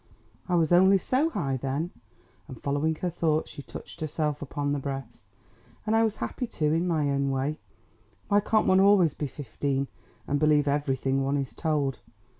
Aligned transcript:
I 0.49 0.55
was 0.55 0.71
only 0.71 0.97
so 0.97 1.29
high 1.29 1.57
then," 1.57 1.91
and 2.47 2.59
following 2.59 2.95
her 2.95 3.09
thoughts 3.11 3.51
she 3.51 3.61
touched 3.61 4.01
herself 4.01 4.41
upon 4.41 4.71
the 4.71 4.79
breast. 4.79 5.27
"And 5.85 5.95
I 5.95 6.03
was 6.03 6.17
happy 6.17 6.47
too 6.47 6.73
in 6.73 6.87
my 6.87 7.11
own 7.11 7.29
way. 7.29 7.59
Why 8.27 8.39
can't 8.39 8.65
one 8.65 8.79
always 8.79 9.13
be 9.13 9.27
fifteen, 9.27 9.89
and 10.27 10.39
believe 10.39 10.67
everything 10.67 11.21
one 11.23 11.37
is 11.37 11.53
told?" 11.53 11.99